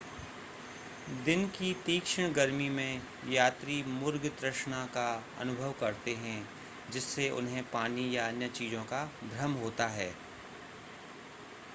दिन 1.25 1.45
की 1.47 1.73
तीक्षण 1.85 2.31
गर्मी 2.33 2.69
में 2.69 3.01
यात्री 3.29 3.81
मुर्ग 3.83 4.25
तृष्णा 4.39 4.83
का 4.85 5.05
अनुभव 5.39 5.73
करते 5.79 6.15
हैं 6.15 6.47
जिससे 6.91 7.29
उन्हें 7.29 7.63
पानी 7.63 8.09
या 8.15 8.27
अन्य 8.27 8.47
चीज़ों 8.49 8.83
का 8.85 9.05
भ्रम 9.23 9.53
होता 9.53 9.87
है 9.89 10.11